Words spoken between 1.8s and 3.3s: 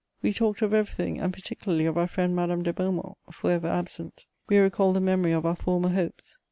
of our friend Madame de Beaumont,